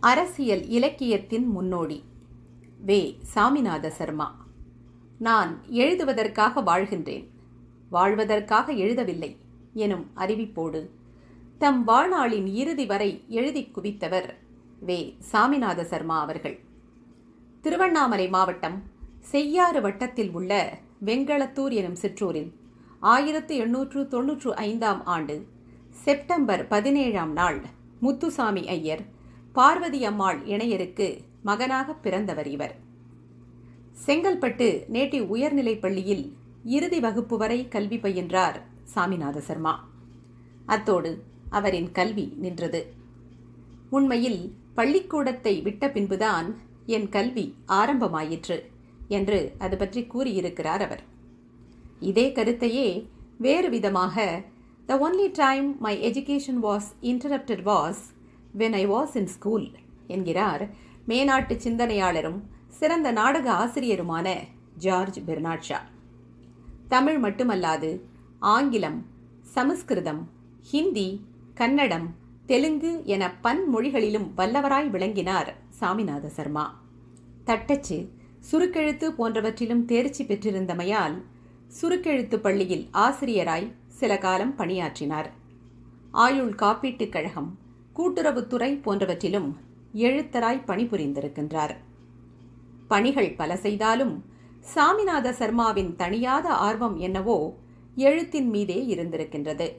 அரசியல் 0.00 0.68
இலக்கியத்தின் 0.68 1.46
முன்னோடி. 1.46 2.04
வே. 2.80 3.18
சாமிநாத 3.34 3.88
சர்மா. 3.88 4.46
நான் 5.18 5.60
எழுதுவதற்காக 5.70 6.60
வாழ்கின்றேன். 6.60 7.26
வாழ்வதற்காக 7.90 8.72
எழுதவில்லை 8.72 9.36
எனும் 9.74 10.06
அறிவிப்போடு 10.16 10.90
தம் 11.58 11.88
வாழ்நாளின் 11.88 12.46
இறுதி 12.46 12.86
வரை 12.86 13.24
எழுதி 13.28 13.70
குவித்தவர் 13.74 14.34
வே. 14.80 15.16
சாமிநாத 15.32 15.82
சர்மா 15.82 16.20
அவர்கள். 16.20 16.60
திருவண்ணாமலை 17.60 18.28
மாவட்டம் 18.28 18.82
செய்யாறு 19.20 19.80
வட்டத்தில் 19.80 20.30
உள்ள 20.32 20.78
வெங்களத்தூர் 21.04 21.72
எனும் 21.72 21.94
சிற்றூரில் 21.94 22.52
ஆயிரத்து 23.00 23.56
எண்ணூற்று 23.56 24.08
தொன்னூற்று 24.08 24.56
ஐந்தாம் 24.56 25.06
ஆண்டு 25.06 25.46
செப்டம்பர் 25.90 26.68
பதினேழாம் 26.68 27.32
நாள் 27.32 27.64
முத்துசாமி 28.00 28.68
ஐயர் 28.68 29.18
பார்வதி 29.52 30.04
அம்மாள் 30.04 30.40
இணையருக்கு 30.46 31.06
மகனாக 31.42 31.92
பிறந்தவர் 31.94 32.46
இவர். 32.46 32.74
செங்கல்பட்டு 34.06 34.68
நேட்டி 34.92 35.20
உயர்நிலைப் 35.26 35.80
பள்ளியில் 35.80 36.24
இறுதி 36.64 37.00
வகுப்பு 37.00 37.36
வரை 37.36 37.68
கல்வி 37.68 37.96
பயின்றார் 37.96 38.58
சாமிநாத 38.94 39.38
சர்மா. 39.38 39.88
அத்தோடு 40.66 41.22
அவரின் 41.50 41.90
கல்வி 41.92 42.26
நின்றது. 42.36 42.80
உண்மையில் 43.90 44.54
பள்ளிக்கூடத்தை 44.74 45.62
விட்ட 45.62 45.88
பின்புதான் 45.88 46.48
என் 46.86 47.08
கல்வி 47.08 47.54
ஆரம்பமாயிற்று 47.66 48.58
என்று 49.08 49.40
அது 49.58 49.76
பற்றி 49.76 50.02
கூறியிருக்கிறார் 50.04 50.82
அவர். 50.82 51.02
இதே 52.00 52.28
கருத்தையே 52.28 52.88
வேறு 53.38 53.68
விதமாக 53.70 54.42
the 54.86 54.94
only 55.06 55.28
time 55.32 55.68
my 55.80 55.94
education 56.10 56.60
was 56.62 56.88
interrupted 57.02 57.64
was 57.64 58.02
when 58.58 58.72
I 58.72 58.88
was 58.88 59.16
in 59.16 59.26
school 59.26 59.70
என்கிறார் 60.06 60.68
மேனாட்டு 61.08 61.56
சிந்தனையாளரும் 61.56 62.40
சிறந்த 62.68 63.12
நாடக 63.12 63.52
ஆசிரியருமான 63.52 64.36
ஜார்ஜ் 64.76 65.20
பெர்னாட் 65.20 65.60
ஷா. 65.60 65.84
தமிழ் 66.88 67.24
மட்டுமல்லாது 67.24 68.00
ஆங்கிலம் 68.38 69.06
சமஸ்கிருதம் 69.42 70.30
ஹிந்தி 70.62 71.26
கன்னடம் 71.54 72.14
தெலுங்கு 72.46 73.02
என 73.04 73.32
பன்மொழிகளிலும் 73.42 74.30
வல்லவராய் 74.36 74.90
விளங்கினார் 74.90 75.54
சாமிநாத 75.80 76.26
சர்மா. 76.26 76.80
தட்டச்சு 77.44 78.10
சுருக்கெழுத்து 78.52 79.08
போன்றவற்றிலும் 79.10 79.84
தேர்ச்சி 79.84 80.24
பெற்றிருந்தமையால் 80.24 81.22
சுருக்கெழுத்து 81.82 82.36
பள்ளியில் 82.36 82.88
ஆசிரியராய் 82.92 83.72
சில 83.86 84.18
காலம் 84.18 84.54
பணியாற்றினார். 84.54 85.30
ஆயுள் 86.10 86.54
காப்பீட்டுக் 86.54 87.08
கழகம் 87.08 87.58
கூட்டுறவுத்துறை 87.96 88.80
போன்றவற்றிலும் 88.82 89.56
எழுத்தராய் 89.94 90.64
பணிபுரிந்திருக்கின்றார். 90.66 91.76
பணிகள் 92.88 93.32
பல 93.32 93.56
செய்தாலும் 93.56 94.24
சாமிநாத 94.74 95.30
சர்மாவின் 95.30 95.94
தணியாத 95.96 96.44
ஆர்வம் 96.44 96.96
என்னவோ 96.96 97.56
எழுத்தின் 97.94 98.48
மீதே 98.48 98.94
இருந்திருக்கின்றது. 98.94 99.72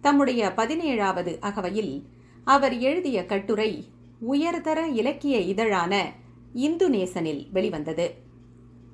தம்முடைய 0.00 0.52
பதினேழாவது 0.56 1.38
அகவையில் 1.38 2.06
அவர் 2.44 2.78
எழுதிய 2.78 3.26
கட்டுரை 3.26 3.88
உயர்தர 4.20 4.88
இலக்கிய 4.88 5.38
இதழான 5.38 6.12
இந்து 6.52 6.90
நேசனில் 6.90 7.50
வெளிவந்தது. 7.50 8.14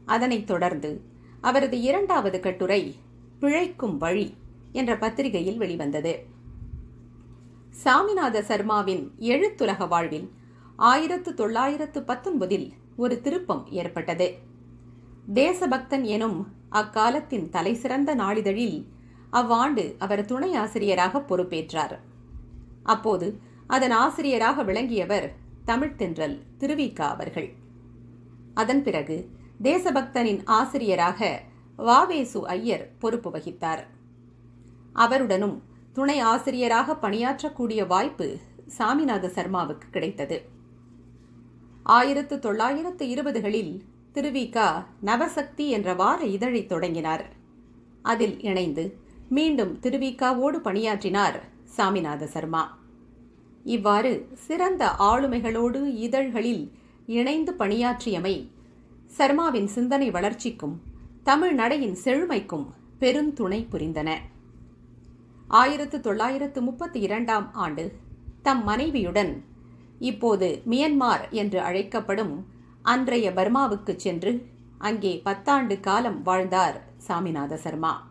அதனைத் 0.05 0.47
தொடர்ந்து 0.47 1.01
அவரது 1.41 1.81
இரண்டாவது 1.81 2.41
கட்டுரை 2.41 2.95
பிழைக்கும் 3.41 3.97
வழி 3.97 4.35
என்ற 4.73 4.97
பத்திரிகையில் 4.97 5.57
வெளிவந்தது. 5.57 6.34
சாமிநாத 7.83 8.41
சர்மாவின் 8.41 9.11
எழுத்துலக 9.19 9.89
வாழ்வில் 9.89 10.33
ஆயிரத்து 10.77 11.35
தொள்ளாயிரத்து 11.35 12.01
பத்தொன்பதில் 12.01 12.73
ஒரு 12.97 13.21
திருப்பம் 13.21 13.67
ஏற்பட்டது. 13.71 14.39
தேசபக்தன் 15.35 16.05
எனும் 16.05 16.47
அக்காலத்தின் 16.69 17.49
தலைசிறந்த 17.49 18.17
நாளிதழில் 18.17 18.87
அவ்வாண்டு 19.33 19.95
அவர் 19.99 20.25
துணை 20.25 20.55
ஆசிரியராக 20.55 21.19
பொறுப்பேற்றார். 21.19 21.99
அப்போது 22.83 23.41
அதன் 23.67 23.91
ஆசிரியராக 23.91 24.63
விளங்கியவர் 24.63 25.33
தமிழ்த்தென்றல் 25.67 26.39
திருவிக்கா 26.59 27.07
அவர்கள். 27.09 27.53
அதன் 28.55 28.83
பிறகு 28.83 29.31
தேசபக்தனின் 29.63 30.41
ஆசிரியராக 30.45 31.41
வாவேசு 31.77 32.47
ஐயர் 32.47 32.91
பொறுப்பு 32.99 33.31
வகித்தார். 33.31 33.85
அவருடனும் 34.93 35.63
துணை 35.95 36.21
ஆசிரியராக 36.21 36.97
பணியாற்றக்கூடிய 37.03 37.87
வாய்ப்பு 37.87 38.37
சாமிநாத 38.79 39.27
சர்மாவுக்கு 39.27 39.89
கிடைத்தது. 39.91 40.43
ஆயிரத்து 41.83 42.39
தொள்ளாயிரத்து 42.39 43.07
இருபதுகளில் 43.07 43.81
திருவிகா 44.15 44.85
நவசக்தி 45.01 45.69
என்ற 45.69 45.95
வார 45.95 46.25
இதழை 46.25 46.67
தொடங்கினார். 46.67 47.25
அதில் 48.03 48.43
இணைந்து 48.43 48.99
மீண்டும் 49.29 49.79
திருவிகாவோடு 49.81 50.57
பணியாற்றினார் 50.57 51.43
சாமிநாத 51.77 52.25
சர்மா. 52.25 52.79
இவ்வாறு 53.65 54.29
சிறந்த 54.35 54.91
ஆளுமைகளோடு 54.99 55.95
இதழ்களில் 55.95 56.73
இணைந்து 57.07 57.55
பணியாற்றியமை 57.59 58.51
சர்மாவின் 59.07 59.67
சிந்தனை 59.67 60.11
வளர்ச்சிக்கும் 60.11 60.81
தமிழ் 61.23 61.55
நடையின் 61.55 61.97
செழுமைக்கும் 62.05 62.67
பெருந்துணை 63.01 63.67
புரிந்தன. 63.71 64.11
ஆயிரத்து 65.49 66.01
தொள்ளாயிரத்து 66.01 66.63
முப்பத்தி 66.63 67.01
இரண்டாம் 67.01 67.55
ஆண்டு 67.55 67.99
தம் 68.43 68.65
மனைவியுடன் 68.65 69.45
இப்போது 69.99 70.63
மியன்மார் 70.69 71.31
என்று 71.31 71.61
அழைக்கப்படும் 71.61 72.47
அன்றைய 72.83 73.31
பர்மாவுக்கு 73.31 73.95
சென்று 73.97 74.49
அங்கே 74.79 75.21
பத்தாண்டு 75.25 75.81
காலம் 75.81 76.23
வாழ்ந்தார் 76.23 76.85
சாமிநாத 77.07 77.55
சர்மா. 77.55 78.11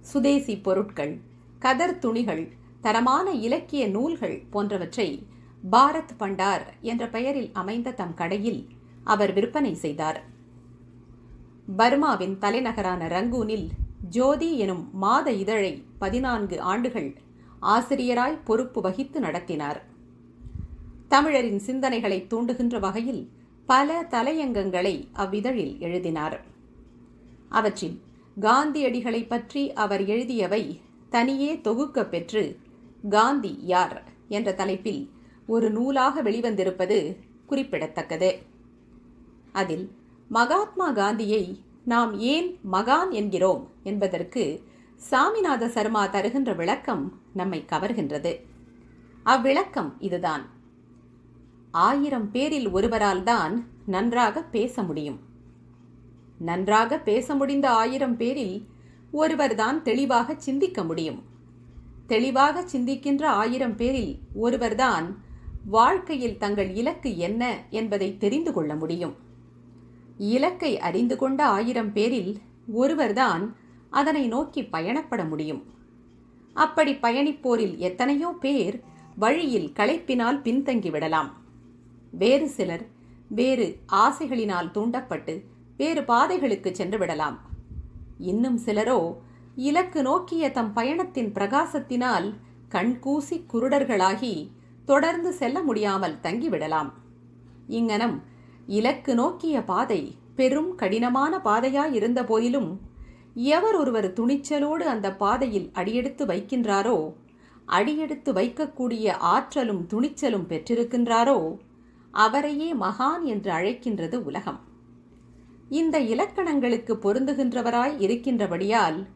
சுதேசி 0.00 0.58
பொருட்கள் 0.58 1.20
கதர் 1.58 1.98
துணிகள் 1.98 2.52
தரமான 2.80 3.30
இலக்கிய 3.30 3.88
நூல்கள் 3.88 4.42
போன்றவற்றை 4.50 5.26
பாரத் 5.70 6.14
பண்டார் 6.18 6.62
என்ற 6.80 7.08
பெயரில் 7.08 7.50
அமைந்த 7.52 7.90
தம் 7.90 8.14
கடையில் 8.14 8.68
அவர் 9.04 9.32
விற்பனை 9.32 9.74
செய்தார். 9.74 10.24
பர்மாவின் 11.76 12.38
தலைநகரான 12.38 13.08
ரங்கூனில் 13.08 13.68
ஜோதி 14.14 14.58
எனும் 14.58 14.84
மாத 14.92 15.32
இதழை 15.32 15.72
பதினான்கு 15.98 16.56
ஆண்டுகள் 16.60 17.10
ஆசிரியராய் 17.62 18.38
பொறுப்பு 18.44 18.80
வகித்து 18.80 19.18
நடத்தினார். 19.20 19.80
தமிழரின் 21.08 21.60
சிந்தனைகளை 21.66 22.18
தூண்டுகின்ற 22.26 22.78
வகையில் 22.78 23.22
பல 23.66 24.06
தலையங்கங்களை 24.10 24.94
அவ்விதழில் 25.14 25.74
எழுதினார். 25.78 26.36
அவற்றில் 27.48 27.96
காந்தியடிகளை 28.40 29.22
பற்றி 29.28 29.72
அவர் 29.72 30.02
எழுதியவை 30.06 30.62
தனியே 31.10 31.60
தொகுக்க 31.60 32.04
பெற்று 32.04 32.44
காந்தி 33.08 33.58
யார் 33.62 33.96
என்ற 34.28 34.54
தலைப்பில் 34.54 35.02
ஒரு 35.46 35.70
நூலாக 35.70 36.22
வெளிவந்திருப்பது 36.22 37.16
குறிப்பிடத்தக்கது. 37.46 38.30
அதில் 39.52 39.86
மகாத்மா 40.28 40.88
காந்தியை 40.92 41.44
நாம் 41.84 42.18
ஏன் 42.18 42.58
மகான் 42.72 43.10
என்கிறோம் 43.10 43.70
என்பதற்கு 43.82 44.64
சாமிநாத 45.10 45.66
சர்மா 45.66 46.06
தருகின்ற 46.06 46.54
விளக்கம் 46.54 47.20
நம்மை 47.32 47.64
கவர்கின்றது. 47.72 48.44
அவ்விளக்கம் 49.24 49.92
இதுதான். 49.98 50.48
ஆயிரம் 51.70 52.30
பேரில் 52.30 52.70
ஒருவரால் 52.70 53.22
தான் 53.22 53.66
நன்றாக 53.86 54.42
பேச 54.42 54.82
முடியும். 54.82 55.18
நன்றாக 56.38 56.98
பேச 56.98 57.34
முடிந்த 57.34 57.70
ஆயிரம் 57.70 58.16
பேரில் 58.16 58.68
ஒருவர்தான் 59.10 59.82
தெளிவாக 59.82 60.34
சிந்திக்க 60.36 60.84
முடியும். 60.84 61.22
தெளிவாக 62.06 62.64
சிந்திக்கின்ற 62.72 63.24
ஆயிரம் 63.24 63.76
பேரில் 63.76 64.18
ஒருவர்தான் 64.34 65.22
வாழ்க்கையில் 65.64 66.38
தங்கள் 66.38 66.74
இலக்கு 66.74 67.16
என்ன 67.16 67.62
என்பதை 67.70 68.18
தெரிந்து 68.18 68.52
கொள்ள 68.52 68.74
முடியும். 68.74 69.28
இலக்கை 70.28 70.78
அறிந்து 70.78 71.16
கொண்ட 71.16 71.44
ஆயிரம் 71.46 71.92
பேரில் 71.92 72.40
ஒருவர்தான் 72.72 73.56
அதனை 73.90 74.26
நோக்கி 74.26 74.62
பயணப்பட 74.62 75.28
முடியும். 75.28 75.62
அப்படி 76.54 76.92
பயணிப்போரில் 76.94 77.76
எத்தனையோ 77.76 78.36
பேர் 78.40 78.82
வழியில் 79.16 79.72
களைப்பினால் 79.76 80.38
பின்தங்கிவிடலாம் 80.42 81.30
வேறு 82.10 82.48
சிலர் 82.48 82.84
வேறு 83.28 83.78
ஆசைகளினால் 83.92 84.70
தூண்டப்பட்டு 84.70 85.44
வேறு 85.76 86.04
பாதைகளுக்கு 86.04 86.74
சென்று 86.74 86.98
விடலாம். 86.98 87.38
இன்னும் 88.18 88.58
சிலரோ 88.58 89.16
இலக்கு 89.54 90.02
நோக்கிய 90.02 90.50
தம் 90.50 90.72
பயணத்தின் 90.72 91.32
பிரகாசத்தினால் 91.32 92.34
கண்கூசி 92.70 93.44
குருடர்களாகி 93.52 94.50
தொடர்ந்து 94.84 95.32
செல்ல 95.32 95.62
முடியாமல் 95.62 96.18
தங்கிவிடலாம். 96.22 96.90
இங்கனம் 97.66 98.22
இலக்கு 98.70 99.14
நோக்கிய 99.14 99.62
பாதை 99.64 100.14
பெரும் 100.36 100.74
கடினமான 100.74 101.40
பாதையாயிருந்த 101.44 102.20
போதிலும் 102.24 102.68
எவர் 103.34 103.74
ஒருவர் 103.74 104.12
துணிச்சலோடு 104.12 104.84
அந்த 104.92 105.08
பாதையில் 105.14 105.70
அடியெடுத்து 105.72 106.26
வைக்கின்றாரோ 106.26 107.14
அடியெடுத்து 107.66 108.32
வைக்கக்கூடிய 108.32 109.10
ஆற்றலும் 109.10 109.82
துணிச்சலும் 109.86 110.46
பெற்றிருக்கின்றாரோ 110.48 111.56
அவரையே 112.10 112.74
மகான் 112.74 113.22
என்று 113.22 113.52
அழைக்கின்றது 113.52 114.14
உலகம். 114.14 114.60
இந்த 115.68 115.98
இலக்கணங்களுக்கு 115.98 116.94
பொருந்துகின்றவராய் 116.94 117.96
இருக்கின்றபடியால் 118.06 119.06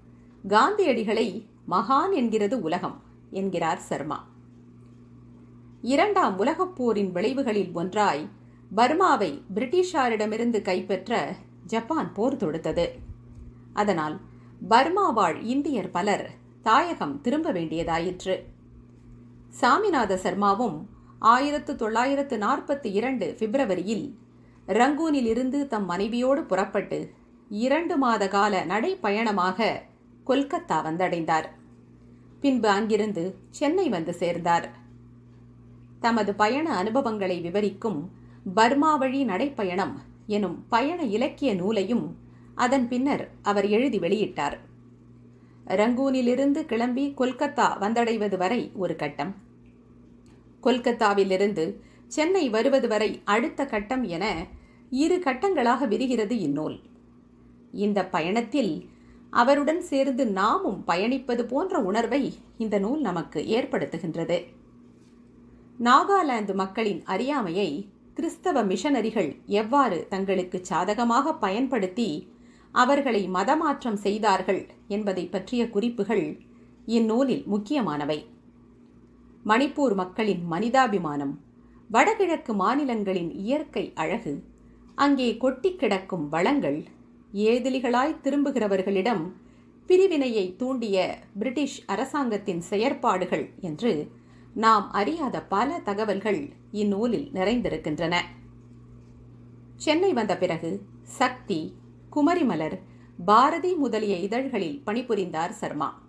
காந்தியடிகளை 0.49 1.29
மகான் 1.71 2.13
என்கிறது 2.13 2.61
உலகம் 2.61 3.03
என்கிறார் 3.31 3.85
சர்மா. 3.91 4.19
இரண்டாம் 5.83 6.39
உலகப் 6.39 6.77
போரின் 6.77 7.13
விளைவுகளில் 7.13 7.73
ஒன்றாய் 7.73 8.25
பர்மாவை 8.77 9.43
பிரிட்டிஷாரிடமிருந்து 9.55 10.63
கைப்பற்ற 10.63 11.35
ஜப்பான் 11.67 12.13
போர் 12.13 12.37
தொடுத்தது. 12.37 12.87
அதனால் 13.73 14.21
பர்மா 14.69 15.11
வாழ் 15.11 15.43
இந்தியர் 15.43 15.91
பலர் 15.91 16.31
தாயகம் 16.63 17.21
திரும்ப 17.21 17.53
வேண்டியதாயிற்று. 17.53 18.43
சாமிநாத 19.61 20.15
சர்மாவும் 20.15 20.87
ஆயிரத்து 21.19 21.77
தொள்ளாயிரத்து 21.77 22.37
நாற்பத்தி 22.39 22.87
இரண்டு 22.93 23.37
பிப்ரவரியில் 23.39 24.15
ரங்கூனில் 24.67 25.27
இருந்து 25.27 25.67
தம் 25.67 25.85
மனைவியோடு 25.85 26.45
புறப்பட்டு 26.45 27.13
இரண்டு 27.49 27.97
மாத 27.97 28.29
கால 28.29 28.65
நடைப்பயணமாக 28.67 29.81
கொல்கத்தா 30.27 30.79
வந்தடைந்தார். 30.89 31.47
பின்பு 32.41 32.69
அங்கிருந்து 32.69 33.39
சென்னை 33.51 33.89
வந்து 33.89 34.15
சேர்ந்தார். 34.15 34.69
தமது 36.01 36.35
பயண 36.35 36.77
அனுபவங்களை 36.77 37.41
விவரிக்கும் 37.41 38.23
பர்மா 38.45 38.97
வழி 38.97 39.25
நடைப்பயணம் 39.25 39.93
எனும் 40.27 40.65
பயண 40.69 41.03
இலக்கிய 41.03 41.55
நூலையும் 41.55 42.17
அதன் 42.55 42.89
பின்னர் 42.89 43.31
அவர் 43.43 43.69
எழுதி 43.69 43.99
வெளியிட்டார். 43.99 44.59
ரங்கூனிலிருந்து 45.67 46.65
கிளம்பி 46.65 47.15
கொல்கத்தா 47.19 47.79
வந்தடைவது 47.79 48.37
வரை 48.37 48.73
ஒரு 48.75 48.97
கட்டம். 48.97 49.35
கொல்கத்தாவிலிருந்து 50.63 51.81
சென்னை 52.07 52.49
வருவது 52.49 52.89
வரை 52.89 53.21
அடுத்த 53.25 53.67
கட்டம் 53.67 54.05
என 54.05 54.47
இரு 54.91 55.23
கட்டங்களாக 55.25 55.89
விரிகிறது 55.89 56.39
இந்நூல். 56.39 56.81
இந்த 57.73 58.07
பயணத்தில் 58.07 58.89
அவருடன் 59.31 59.81
சேர்ந்து 59.81 60.27
நாமும் 60.27 60.85
பயணிப்பது 60.87 61.43
போன்ற 61.43 61.79
உணர்வை 61.79 62.35
இந்த 62.59 62.79
நூல் 62.79 63.01
நமக்கு 63.01 63.41
ஏற்படுத்துகின்றது. 63.41 64.45
நாகாலாந்து 65.81 66.55
மக்களின் 66.55 67.03
அறியாமையை 67.05 67.89
கிறிஸ்தவ 68.15 68.63
மிஷனரிகள் 68.65 69.37
எவ்வாறு 69.47 70.07
தங்களுக்கு 70.09 70.59
சாதகமாக 70.63 71.33
பயன்படுத்தி 71.35 72.29
அவர்களை 72.73 73.29
மதமாற்றம் 73.29 73.99
செய்தார்கள் 74.03 74.67
என்பதை 74.89 75.27
பற்றிய 75.27 75.71
குறிப்புகள் 75.71 76.41
இந்நூலில் 76.87 77.45
முக்கியமானவை. 77.47 78.27
மணிப்பூர் 79.45 79.95
மக்களின் 79.95 80.53
மனிதாபிமானம் 80.53 81.35
வடகிழக்கு 81.91 82.55
மாநிலங்களின் 82.55 83.33
இயற்கை 83.35 83.93
அழகு 83.95 84.45
அங்கே 84.95 85.37
கொட்டி 85.37 85.77
கிடக்கும் 85.77 86.29
வளங்கள் 86.29 86.85
ஏதிலிகளாய் 87.33 88.21
திரும்புகிறவர்களிடம் 88.23 89.25
பிரிவினையை 89.87 90.57
தூண்டிய 90.57 91.19
பிரிட்டிஷ் 91.39 91.81
அரசாங்கத்தின் 91.87 92.63
செயற்பாடுகள் 92.71 93.51
என்று 93.61 93.93
நாம் 94.55 94.93
அறியாத 94.93 95.43
பல 95.43 95.79
தகவல்கள் 95.79 96.53
இந்நூலில் 96.73 97.31
நிறைந்திருக்கின்றன. 97.35 98.17
சென்னை 99.77 100.13
வந்த 100.13 100.37
பிறகு 100.37 100.83
சக்தி 101.03 101.75
குமரிமலர் 102.13 102.79
பாரதி 103.25 103.75
முதலிய 103.75 104.17
இதழ்களில் 104.17 104.83
பணிபுரிந்தார் 104.87 105.51
சர்மா. 105.51 106.03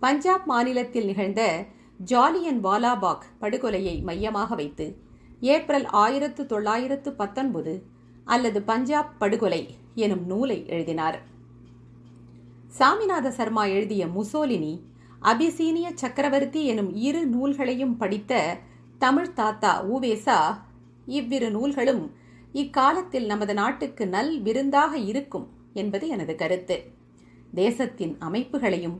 பஞ்சாப் 0.00 0.46
மாநிலத்தில் 0.46 1.04
நிகழ்ந்த 1.04 1.66
ஜாலியன் 1.98 2.64
வாலாபாக் 2.64 3.24
படுகொலையை 3.40 4.02
மையமாக 4.02 4.54
வைத்து 4.54 4.96
ஏப்ரல் 5.40 5.84
ஆயிரத்து 5.84 6.46
தொள்ளாயிரத்து 6.46 7.12
பத்தொன்பது 7.12 7.86
அல்லது 8.24 8.62
பஞ்சாப் 8.62 9.18
படுகொலை 9.18 9.76
எனும் 9.94 10.26
நூலை 10.26 10.66
எழுதினார். 10.66 11.22
சாமிநாத 12.78 13.28
சர்மா 13.28 13.64
எழுதிய 13.64 14.06
முசோலினி 14.06 14.80
அபிசீனிய 15.24 15.90
சக்கரவர்த்தி 15.94 16.66
எனும் 16.66 16.94
இரு 16.94 17.26
நூல்களையும் 17.26 17.96
படித்த 17.96 18.32
தமிழ் 18.98 19.32
தாத்தா 19.32 19.70
ஊவேசா 19.84 20.38
இவ்விரு 21.06 21.50
நூல்களும் 21.50 22.02
இக்காலத்தில் 22.52 23.26
நமது 23.26 23.54
நாட்டுக்கு 23.54 24.06
நல் 24.06 24.42
விருந்தாக 24.42 24.98
இருக்கும் 24.98 25.46
என்பது 25.72 26.08
எனது 26.08 26.34
கருத்து. 26.34 26.76
தேசத்தின் 27.54 28.16
அமைப்புகளையும் 28.20 28.98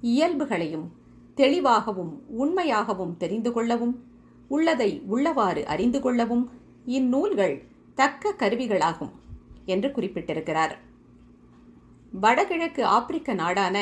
இயல்புகளையும் 0.00 0.86
தெளிவாகவும் 1.34 2.12
உண்மையாகவும் 2.38 3.16
தெரிந்து 3.16 3.52
கொள்ளவும் 3.52 3.94
உள்ளதை 4.48 5.02
உள்ளவாறு 5.10 5.62
அறிந்து 5.64 6.00
கொள்ளவும் 6.00 6.44
இந்நூல்கள் 6.84 7.56
தக்க 7.94 8.34
கருவிகளாகும் 8.38 9.14
என்று 9.64 9.88
குறிப்பிட்டிருக்கிறார். 9.88 10.74
வடகிழக்கு 12.12 12.84
ஆப்பிரிக்க 12.84 13.34
நாடான 13.34 13.76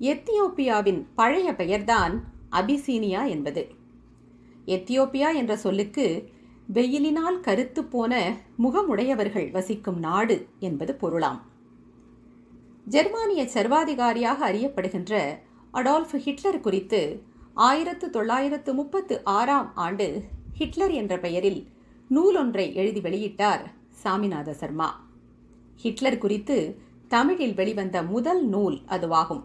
எத்தியோப்பியாவின் 0.00 1.06
பழைய 1.14 1.54
பெயர்தான் 1.54 2.24
அபிசீனியா 2.50 3.28
என்பது. 3.28 3.68
எத்தியோப்பியா 4.66 5.34
என்ற 5.34 5.56
சொல்லுக்கு 5.56 6.28
வெயிலினால் 6.72 7.40
கருத்து 7.40 7.84
போன 7.84 8.36
முகமுடையவர்கள் 8.62 9.50
வசிக்கும் 9.50 9.98
நாடு 9.98 10.48
என்பது 10.58 10.94
பொருளாம். 10.94 11.46
ஜெர்மானிய 12.84 13.44
சர்வாதிகாரியாக 13.44 14.52
அறியப்படுகின்ற 14.52 15.38
அடால்ஃப் 15.72 16.16
ஹிட்லர் 16.16 16.60
குறித்து 16.60 17.22
ஆயிரத்து 17.54 18.10
தொள்ளாயிரத்து 18.10 18.74
முப்பத்து 18.74 19.24
ஆறாம் 19.24 19.72
ஆண்டு 19.74 20.24
ஹிட்லர் 20.52 20.90
என்ற 20.90 21.18
பெயரில் 21.18 21.66
நூலொன்றை 22.10 22.74
எழுதி 22.74 23.00
வெளியிட்டார் 23.00 23.64
சாமிநாத 24.04 24.50
சர்மா. 24.50 25.06
ஹிட்லர் 25.76 26.18
குறித்து 26.18 26.78
தமிழில் 27.08 27.54
வெளிவந்த 27.54 28.02
முதல் 28.02 28.46
நூல் 28.46 28.80
அதுவாகும். 28.88 29.42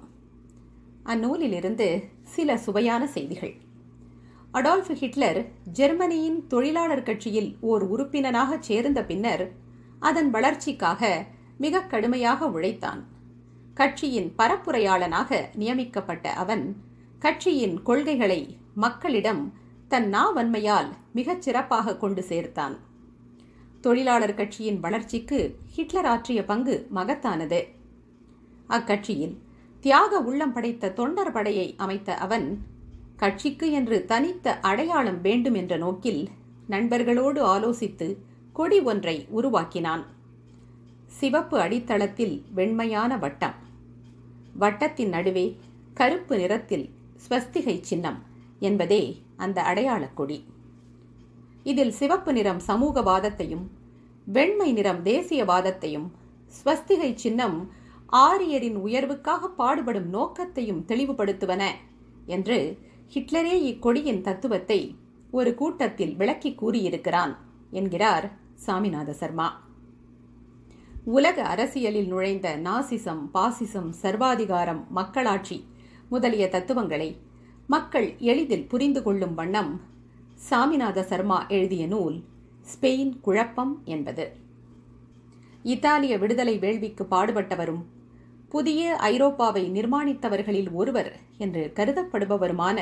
அந்நூலிலிருந்து 1.03 2.03
சில 2.23 2.57
சுவையான 2.57 3.07
செய்திகள். 3.07 3.55
அடால்ஃப் 4.53 4.93
ஹிட்லர் 4.93 5.51
ஜெர்மனியின் 5.65 6.47
தொழிலாளர் 6.47 7.03
கட்சியில் 7.03 7.57
ஓர் 7.59 7.83
உறுப்பினராக 7.83 8.57
சேர்ந்த 8.59 9.05
பின்னர் 9.05 9.51
அதன் 9.99 10.29
வளர்ச்சிக்காக 10.29 11.25
மிக 11.57 11.81
கடுமையாக 11.81 12.45
உழைத்தான். 12.45 13.07
கட்சியின் 13.73 14.33
பரப்புரையாளனாக 14.37 15.55
நியமிக்கப்பட்ட 15.55 16.33
அவன் 16.33 16.75
கட்சியின் 17.19 17.83
கொள்கைகளை 17.83 18.57
மக்களிடம் 18.75 19.53
தன் 19.87 20.13
நாவன்மையால் 20.13 20.89
மிகச் 21.13 21.41
சிறப்பாக 21.41 21.97
கொண்டு 21.97 22.25
சேர்த்தான். 22.29 22.77
தொழிலாளர் 23.81 24.33
கட்சியின் 24.33 24.79
வளர்ச்சிக்கு 24.79 25.55
ஹிட்லர் 25.65 26.05
ஆற்றிய 26.05 26.45
பங்கு 26.45 26.87
மகத்தானது. 26.95 27.63
அக்கட்சியில் 28.67 29.37
தியாக 29.83 30.19
உள்ளம் 30.19 30.53
படைத்த 30.53 30.89
தொண்டர் 30.89 31.31
படையை 31.31 31.75
அமைத்த 31.77 32.13
அவன் 32.13 32.61
கட்சிக்கு 33.15 33.71
என்று 33.71 34.05
தனித்த 34.05 34.59
அடையாளம் 34.59 35.21
வேண்டும் 35.21 35.53
என்ற 35.53 35.77
நோக்கில் 35.77 36.29
நண்பர்களோடு 36.69 37.45
ஆலோசித்து 37.45 38.17
கொடி 38.53 38.79
ஒன்றை 38.79 39.25
உருவாக்கினான். 39.29 40.05
சிவப்பு 41.07 41.59
அடித்தளத்தில் 41.59 42.41
வெண்மையான 42.53 43.17
வட்டம். 43.17 43.53
வட்டத்தின் 44.59 45.09
நடுவே 45.09 45.59
கருப்பு 45.93 46.37
நிறத்தில் 46.37 46.89
ஸ்வஸ்திகை 47.29 47.81
சின்னம் 47.81 48.23
என்பதே 48.59 49.21
அந்த 49.35 49.61
அடையாளக் 49.61 50.17
கொடி. 50.17 50.45
இதில் 51.63 51.91
சிவப்பு 51.91 52.33
நிறம் 52.33 52.61
சமூகவாதத்தையும் 52.67 53.67
வெண்மை 54.25 54.71
நிறம் 54.71 55.03
தேசியவாதத்தையும் 55.03 56.09
ஸ்வஸ்திகை 56.65 57.13
சின்னம் 57.13 57.81
ஆரியரின் 58.13 58.77
உயர்வுக்காக 58.77 59.47
பாடுபடும் 59.57 60.09
நோக்கத்தையும் 60.09 60.85
தெளிவுபடுத்துவன 60.87 61.63
என்று 62.25 62.77
ஹிட்லரே 63.13 63.55
இக்கொடியின் 63.69 64.21
தத்துவத்தை 64.21 64.95
ஒரு 65.31 65.55
கூட்டத்தில் 65.55 66.15
விளக்கி 66.15 66.55
கூறியிருக்கிறான் 66.61 67.37
என்கிறார் 67.71 68.31
சாமிநாத 68.65 69.09
சர்மா. 69.09 69.47
உலக 71.03 71.43
அரசியலில் 71.43 72.07
நுழைந்த 72.07 72.57
நாசிசம் 72.57 73.23
பாசிசம் 73.33 73.89
சர்வாதிகாரம் 73.89 74.87
மக்களாட்சி 74.89 75.67
முதலிய 76.09 76.49
தத்துவங்களை 76.49 77.17
மக்கள் 77.67 78.15
எளிதில் 78.19 78.67
புரிந்து 78.67 79.03
கொள்ளும் 79.03 79.33
வண்ணம் 79.33 79.81
சாமிநாத 80.49 81.01
சர்மா 81.01 81.45
எழுதிய 81.47 81.87
நூல் 81.87 82.23
ஸ்பெயின் 82.63 83.19
குழப்பம் 83.21 83.81
என்பது. 83.85 84.25
இத்தாலிய 85.63 86.17
விடுதலை 86.17 86.59
வேள்விக்கு 86.59 87.03
பாடுபட்டவரும் 87.11 87.83
புதிய 88.53 88.97
ஐரோப்பாவை 89.01 89.69
நிர்மாணித்தவர்களில் 89.71 90.71
ஒருவர் 90.71 91.19
என்று 91.37 91.71
கருதப்படுபவருமான 91.75 92.81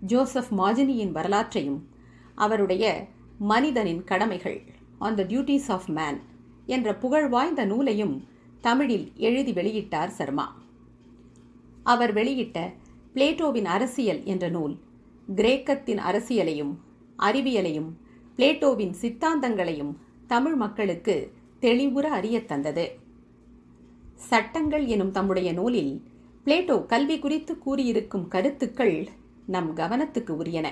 ஜோசப் 0.00 0.58
மாஜினியின் 0.58 1.10
வரலாற்றையும் 1.10 1.88
அவருடைய 2.34 3.06
மனிதனின் 3.38 4.04
கடமைகள் 4.04 4.62
on 4.98 5.14
the 5.14 5.22
duties 5.22 5.68
of 5.68 5.84
man 5.86 6.20
என்ற 6.66 6.94
புகழ் 6.94 7.28
வாய்ந்த 7.28 7.64
நூலையும் 7.64 8.28
தமிழில் 8.60 9.12
எழுதி 9.14 9.52
வெளியிட்டார் 9.52 10.06
சர்மா. 10.06 10.62
அவர் 11.82 12.12
வெளியிட்ட 12.12 12.72
பிளேட்டோவின் 13.14 13.64
அரசியல் 13.64 14.24
என்ற 14.24 14.48
நூல் 14.48 14.78
கிரேக்கத்தின் 15.36 15.98
அரசியலையும் 15.98 16.74
அறிவியலையும் 17.18 17.90
பிளேட்டோவின் 18.36 18.94
சித்தாந்தங்களையும் 19.00 19.96
தமிழ் 20.26 20.54
மக்களுக்கு 20.54 21.32
தெளிவுற 21.60 22.02
அறியத் 22.02 22.48
தந்தது. 22.48 23.08
சட்டங்கள் 24.28 24.84
எனும் 24.86 25.10
தம்முடைய 25.10 25.52
நூலில் 25.52 25.92
பிளேட்டோ 26.44 26.86
கல்வி 26.86 27.18
குறித்து 27.18 27.58
கூறியிருக்கும் 27.58 28.28
கருத்துக்கள் 28.28 29.08
நம் 29.46 29.70
கவனத்துக்கு 29.76 30.32
உரியன. 30.42 30.68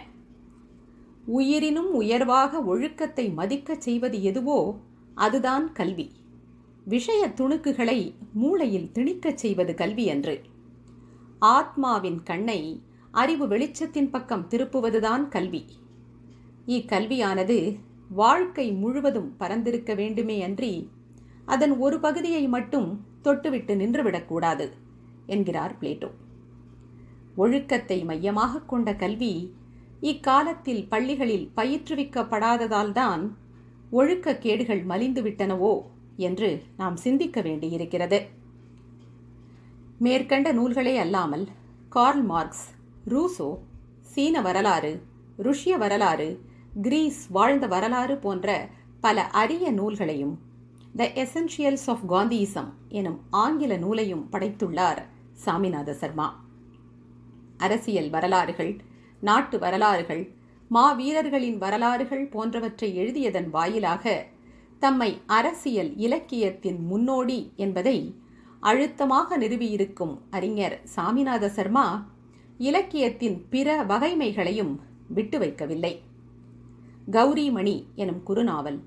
உயிரினும் 1.26 1.90
உயர்வாக 1.93 2.61
ஒழுக்கத்தை 2.62 3.26
மதிக்கச் 3.37 3.85
செய்வது 3.87 4.23
எதுவோ 4.23 4.59
அதுதான் 5.14 5.73
கல்வி. 5.73 6.07
விஷய 6.85 7.23
துணுக்குகளை 7.28 8.14
மூளையில் 8.35 8.90
திணிக்கச் 8.95 9.40
செய்வது 9.45 9.75
கல்வி 9.75 10.05
என்று 10.05 10.37
ஆத்மாவின் 11.38 12.23
கண்ணை 12.23 12.61
அறிவு 13.11 13.47
வெளிச்சத்தின் 13.49 14.11
பக்கம் 14.11 14.47
திருப்புவதுதான் 14.49 15.28
கல்வி. 15.28 15.64
இக்கல்வியானது 16.67 17.59
வாழ்க்கை 18.09 18.73
முழுவதும் 18.73 19.31
பரந்திருக்க 19.40 19.95
வேண்டுமே 19.95 20.43
அன்றி 20.43 20.73
அதன் 21.47 21.75
ஒரு 21.78 22.00
பகுதியை 22.00 22.49
மட்டும் 22.49 22.88
தொட்டுவிட்டு 23.28 23.75
நின்றுவிடக்கூடாது 23.75 24.68
என்கிறார் 25.26 25.76
பிளேட்டோ. 25.80 26.11
ஒழுக்கத்தை 27.37 28.04
மையமாக 28.04 28.61
கொண்ட 28.61 28.94
கல்வி 28.94 29.56
இக்காலத்தில் 30.00 30.88
பள்ளிகளில் 30.88 31.50
பயிற்றுவிக்கப்படாததால்தான் 31.56 33.23
ஒழுக்கக்கேடுகள் 33.92 34.82
மலிந்துவிட்டனவோ 34.88 35.80
என்று 36.16 36.62
நாம் 36.76 36.97
சிந்திக்க 36.97 37.40
வேண்டியிருக்கிறது. 37.40 38.18
மேற்கண்ட 39.99 40.52
நூல்களே 40.52 40.97
அல்லாமல் 40.97 41.47
கார்ல் 41.88 42.23
மார்க்ஸ் 42.23 42.66
ரூசோ 43.08 43.49
சீன 44.02 44.40
வரலாறு 44.40 45.02
ருஷ்ய 45.38 45.78
வரலாறு 45.78 46.28
கிரீஸ் 46.82 47.30
வாழ்ந்த 47.30 47.66
வரலாறு 47.66 48.16
போன்ற 48.16 48.68
பல 49.00 49.26
அரிய 49.26 49.73
நூல்களையும் 49.73 50.35
த 50.97 51.04
எசென்ஷியல்ஸ் 51.14 51.90
ஆஃப் 51.90 52.04
காந்தியிசம் 52.09 52.68
எனும் 52.88 53.21
ஆங்கில 53.30 53.76
நூலையும் 53.76 54.28
படைத்துள்ளார் 54.33 55.02
சாமிநாத 55.45 55.90
சர்மா. 55.90 56.47
அரசியல் 57.57 58.11
வரலாறுகள் 58.11 58.80
நாட்டு 59.21 59.59
வரலாறுகள் 59.59 60.33
மாவீரர்களின் 60.71 61.59
வரலாறுகள் 61.59 62.28
போன்றவற்றை 62.28 62.99
எழுதியதன் 62.99 63.50
வாயிலாக 63.50 64.26
தம்மை 64.78 65.21
அரசியல் 65.26 65.97
இலக்கியத்தின் 65.97 66.80
முன்னோடி 66.87 67.52
என்பதை 67.57 68.14
அழுத்தமாக 68.61 69.38
நிறுவியிருக்கும் 69.38 70.18
அறிஞர் 70.30 70.80
சாமிநாத 70.97 71.49
சர்மா 71.49 72.11
இலக்கியத்தின் 72.59 73.47
பிற 73.50 73.85
வகைமைகளையும் 73.85 74.78
விட்டு 75.09 75.38
வைக்கவில்லை 75.38 76.00
கௌரிமணி 77.11 77.85
எனும் 77.95 78.23
குறுநாவல் 78.26 78.80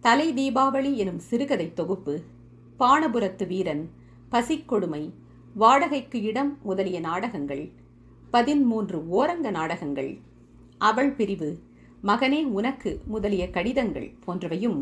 தலை 0.00 0.26
தீபாவளி 0.32 0.94
எனும் 0.94 1.18
சிறுகதை 1.18 1.74
தொகுப்பு 1.74 2.20
பாணபுரத்து 2.78 3.46
வீரன் 3.46 3.90
பசிக்கொடுமை 4.30 5.12
வாடகைக்கு 5.54 6.22
இடம் 6.22 6.58
முதலிய 6.62 7.00
நாடகங்கள் 7.00 7.72
பதிமூன்று 8.30 8.98
ஓரங்க 9.10 9.50
நாடகங்கள் 9.50 10.18
அவள் 10.78 11.12
பிரிவு 11.12 11.58
மகனே 12.02 12.44
உனக்கு 12.44 13.00
முதலிய 13.04 13.50
கடிதங்கள் 13.50 14.14
போன்றவையும் 14.26 14.80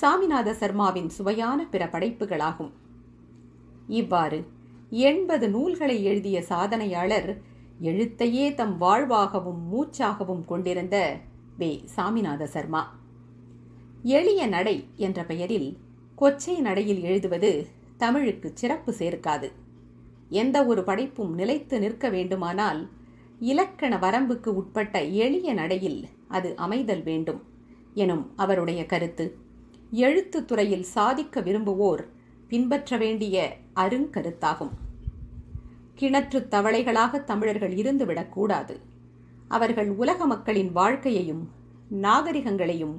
சாமிநாத 0.00 0.54
சர்மாவின் 0.60 1.08
சுவையான 1.08 1.66
பிற 1.66 1.86
படைப்புகளாகும். 1.86 2.72
இவ்வாறு 3.86 4.46
எண்பது 4.90 5.48
நூல்களை 5.50 6.04
எழுதிய 6.04 6.40
சாதனையாளர் 6.48 7.30
எழுத்தையே 7.82 8.54
தம் 8.54 8.80
வாழ்வாகவும் 8.80 9.62
மூச்சாகவும் 9.72 10.44
கொண்டிருந்த 10.44 11.16
வே. 11.56 11.84
சாமிநாத 11.96 12.44
சர்மா. 12.44 12.82
எளிய 14.02 14.46
நடை 14.46 14.88
என்ற 14.96 15.24
பெயரில் 15.24 15.76
கொச்சை 16.18 16.58
நடையில் 16.58 17.02
எழுதுவது 17.02 17.66
தமிழுக்கு 17.96 18.50
சிறப்பு 18.54 18.94
சேர்க்காது. 18.98 19.52
எந்த 20.28 20.66
ஒரு 20.66 20.84
படைப்பும் 20.84 21.34
நிலைத்து 21.34 21.78
நிற்க 21.78 22.08
வேண்டுமானால் 22.08 22.88
இலக்கண 23.38 23.96
வரம்புக்கு 23.96 24.46
உட்பட்ட 24.46 25.04
எளிய 25.04 25.54
நடையில் 25.54 26.08
அது 26.28 26.54
அமைதல் 26.56 27.02
வேண்டும் 27.02 27.42
எனும் 27.94 28.32
அவருடைய 28.36 28.86
கருத்து. 28.86 29.36
எழுத்துத் 29.90 30.48
துறையில் 30.48 30.82
சாதிக்க 30.82 31.40
விரும்புவோர் 31.40 32.08
பின்பற்ற 32.48 32.96
வேண்டிய 32.96 33.56
அருங்கருத்தாகும். 33.76 34.70
கிணற்றுத் 35.98 36.54
தவளைகளாக 36.54 37.24
தமிழர்கள் 37.24 37.74
இருந்துவிடக்கூடாது 37.74 38.76
அவர்கள் 39.48 39.90
உலக 39.90 40.26
மக்களின் 40.26 40.72
வாழ்க்கையையும் 40.72 41.48
நாகரிகங்களையும் 41.90 42.96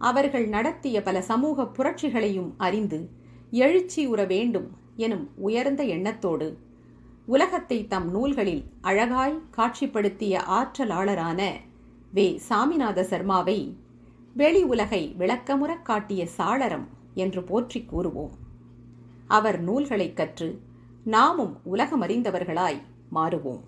அவர்கள் 0.00 0.48
நடத்திய 0.48 1.02
பல 1.02 1.22
சமூக 1.22 1.66
புரட்சிகளையும் 1.66 2.54
அறிந்து 2.56 3.08
எழுச்சியுற 3.52 4.26
வேண்டும் 4.26 4.70
எனும் 4.96 5.30
உயர்ந்த 5.36 5.82
எண்ணத்தோடு 5.82 6.58
உலகத்தை 7.26 7.86
தம் 7.86 8.10
நூல்களில் 8.10 8.64
அழகாய் 8.80 9.42
காட்சிப்படுத்திய 9.56 10.36
ஆற்றலாளரான 10.36 11.52
வே. 12.12 12.40
சாமிநாத 12.48 13.00
சர்மாவை 13.02 13.76
வெளி 14.34 14.62
உலகை 14.62 15.14
விளக்கமுறக் 15.18 15.82
காட்டிய 15.82 16.28
சாளரம் 16.38 16.86
என்று 17.14 17.44
போற்றிக் 17.44 17.98
கூறுவோம். 17.98 18.30
அவர் 19.26 19.60
நூல்களைக் 19.60 20.16
கற்று 20.16 20.60
நாமும் 21.04 21.60
உலகமறிந்தவர்களாய் 21.72 22.80
மாறுவோம். 23.14 23.60